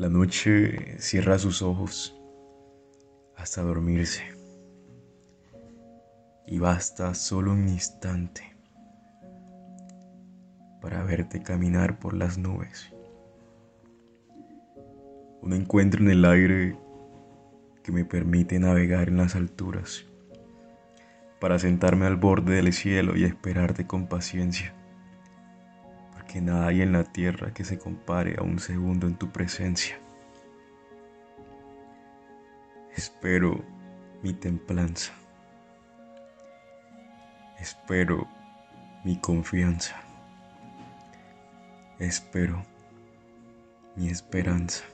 La 0.00 0.08
noche 0.08 0.98
cierra 0.98 1.38
sus 1.38 1.60
ojos 1.60 2.18
hasta 3.36 3.60
dormirse. 3.60 4.22
Y 6.46 6.58
basta 6.58 7.12
solo 7.12 7.52
un 7.52 7.68
instante 7.68 8.56
para 10.80 11.04
verte 11.04 11.42
caminar 11.42 11.98
por 11.98 12.14
las 12.14 12.38
nubes. 12.38 12.90
Un 15.42 15.52
encuentro 15.52 16.00
en 16.00 16.10
el 16.10 16.24
aire 16.24 16.78
que 17.84 17.92
me 17.92 18.06
permite 18.06 18.58
navegar 18.58 19.08
en 19.08 19.18
las 19.18 19.36
alturas, 19.36 20.06
para 21.42 21.58
sentarme 21.58 22.06
al 22.06 22.16
borde 22.16 22.54
del 22.54 22.72
cielo 22.72 23.18
y 23.18 23.24
esperarte 23.24 23.86
con 23.86 24.06
paciencia, 24.06 24.74
porque 26.30 26.42
nada 26.42 26.68
hay 26.68 26.80
en 26.80 26.92
la 26.92 27.02
tierra 27.02 27.52
que 27.52 27.64
se 27.64 27.76
compare 27.76 28.36
a 28.38 28.44
un 28.44 28.60
segundo 28.60 29.08
en 29.08 29.16
tu 29.16 29.32
presencia. 29.32 29.98
Espero 32.94 33.64
mi 34.22 34.32
templanza. 34.32 35.12
Espero 37.58 38.28
mi 39.04 39.20
confianza. 39.20 39.96
Espero 41.98 42.62
mi 43.96 44.08
esperanza. 44.08 44.84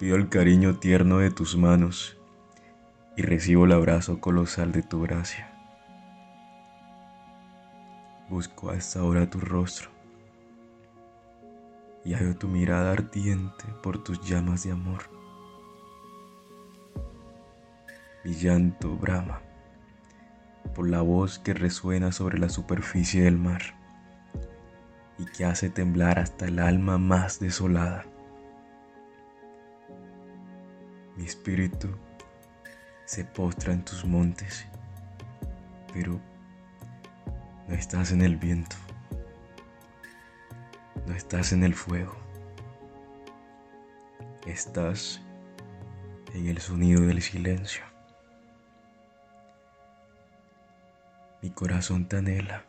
Pido 0.00 0.16
el 0.16 0.28
cariño 0.28 0.80
tierno 0.80 1.18
de 1.18 1.30
tus 1.30 1.56
manos 1.56 2.18
y 3.16 3.22
recibo 3.22 3.64
el 3.64 3.70
abrazo 3.70 4.18
colosal 4.18 4.72
de 4.72 4.82
tu 4.82 5.02
gracia. 5.02 5.55
Busco 8.28 8.70
a 8.70 8.74
esta 8.74 9.04
hora 9.04 9.30
tu 9.30 9.38
rostro 9.38 9.88
y 12.04 12.14
hallo 12.14 12.36
tu 12.36 12.48
mirada 12.48 12.90
ardiente 12.90 13.64
por 13.84 14.02
tus 14.02 14.20
llamas 14.20 14.64
de 14.64 14.72
amor. 14.72 15.02
Mi 18.24 18.34
llanto 18.34 18.96
brama 18.96 19.40
por 20.74 20.88
la 20.88 21.02
voz 21.02 21.38
que 21.38 21.54
resuena 21.54 22.10
sobre 22.10 22.38
la 22.38 22.48
superficie 22.48 23.22
del 23.22 23.38
mar 23.38 23.62
y 25.18 25.24
que 25.26 25.44
hace 25.44 25.70
temblar 25.70 26.18
hasta 26.18 26.46
el 26.46 26.58
alma 26.58 26.98
más 26.98 27.38
desolada. 27.38 28.06
Mi 31.16 31.24
espíritu 31.24 31.88
se 33.04 33.24
postra 33.24 33.72
en 33.72 33.84
tus 33.84 34.04
montes, 34.04 34.66
pero 35.92 36.20
no 37.68 37.74
estás 37.74 38.12
en 38.12 38.22
el 38.22 38.36
viento, 38.36 38.76
no 41.06 41.14
estás 41.14 41.52
en 41.52 41.64
el 41.64 41.74
fuego, 41.74 42.16
estás 44.46 45.20
en 46.34 46.48
el 46.48 46.58
sonido 46.58 47.02
del 47.02 47.22
silencio. 47.22 47.84
Mi 51.42 51.50
corazón 51.50 52.06
te 52.08 52.16
anhela 52.16 52.64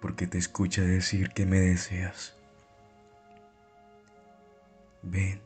porque 0.00 0.26
te 0.26 0.38
escucha 0.38 0.82
decir 0.82 1.30
que 1.30 1.46
me 1.46 1.58
deseas. 1.58 2.36
Ven 5.02 5.40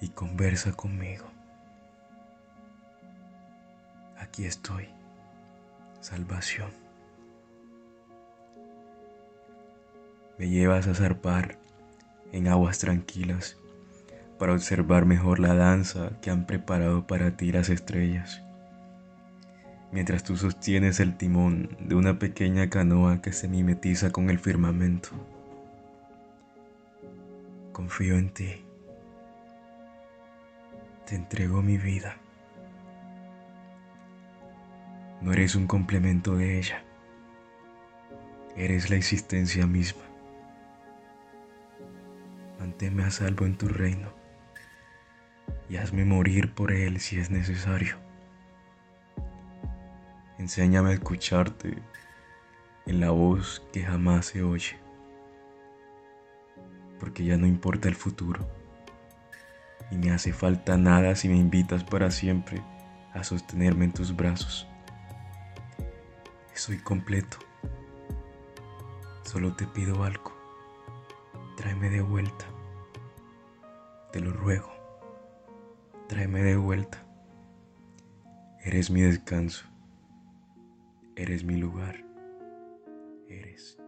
y 0.00 0.08
conversa 0.10 0.72
conmigo. 0.72 1.26
Aquí 4.18 4.44
estoy, 4.44 4.88
salvación. 6.02 6.70
Me 10.38 10.50
llevas 10.50 10.86
a 10.86 10.94
zarpar 10.94 11.58
en 12.32 12.48
aguas 12.48 12.78
tranquilas 12.78 13.56
para 14.38 14.52
observar 14.52 15.06
mejor 15.06 15.38
la 15.38 15.54
danza 15.54 16.10
que 16.20 16.30
han 16.30 16.46
preparado 16.46 17.06
para 17.06 17.36
ti 17.36 17.52
las 17.52 17.70
estrellas, 17.70 18.42
mientras 19.92 20.24
tú 20.24 20.36
sostienes 20.36 21.00
el 21.00 21.16
timón 21.16 21.74
de 21.80 21.94
una 21.94 22.18
pequeña 22.18 22.68
canoa 22.68 23.22
que 23.22 23.32
se 23.32 23.48
mimetiza 23.48 24.10
con 24.10 24.28
el 24.28 24.38
firmamento. 24.38 25.08
Confío 27.72 28.18
en 28.18 28.28
ti 28.28 28.64
te 31.12 31.16
entrego 31.16 31.60
mi 31.60 31.76
vida. 31.76 32.21
No 35.22 35.32
eres 35.32 35.54
un 35.54 35.68
complemento 35.68 36.36
de 36.36 36.58
ella, 36.58 36.82
eres 38.56 38.90
la 38.90 38.96
existencia 38.96 39.68
misma. 39.68 40.02
Manténme 42.58 43.04
a 43.04 43.10
salvo 43.12 43.46
en 43.46 43.56
tu 43.56 43.68
reino 43.68 44.08
y 45.68 45.76
hazme 45.76 46.04
morir 46.04 46.52
por 46.52 46.72
él 46.72 46.98
si 46.98 47.20
es 47.20 47.30
necesario. 47.30 47.96
Enséñame 50.38 50.90
a 50.90 50.94
escucharte 50.94 51.78
en 52.86 52.98
la 52.98 53.10
voz 53.10 53.64
que 53.72 53.84
jamás 53.84 54.26
se 54.26 54.42
oye, 54.42 54.76
porque 56.98 57.24
ya 57.24 57.36
no 57.36 57.46
importa 57.46 57.88
el 57.88 57.94
futuro 57.94 58.44
y 59.92 59.98
me 59.98 60.10
hace 60.10 60.32
falta 60.32 60.76
nada 60.76 61.14
si 61.14 61.28
me 61.28 61.36
invitas 61.36 61.84
para 61.84 62.10
siempre 62.10 62.60
a 63.14 63.22
sostenerme 63.22 63.84
en 63.84 63.92
tus 63.92 64.16
brazos. 64.16 64.71
Estoy 66.54 66.78
completo. 66.78 67.38
Solo 69.24 69.54
te 69.56 69.66
pido 69.66 70.04
algo. 70.04 70.32
Tráeme 71.56 71.88
de 71.90 72.02
vuelta. 72.02 72.44
Te 74.12 74.20
lo 74.20 74.32
ruego. 74.32 74.70
Tráeme 76.08 76.42
de 76.42 76.56
vuelta. 76.56 77.04
Eres 78.62 78.90
mi 78.90 79.00
descanso. 79.00 79.64
Eres 81.16 81.42
mi 81.42 81.56
lugar. 81.56 82.04
Eres 83.28 83.78